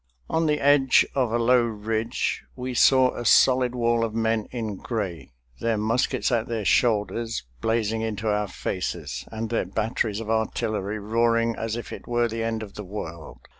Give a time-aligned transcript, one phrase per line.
[0.31, 4.75] On the edge of a low ridge we saw a solid wall of men in
[4.77, 10.97] gray, their muskets at their shoulders blazing into our faces and their batteries of artillery
[10.97, 13.41] roaring as if it were the end of the world.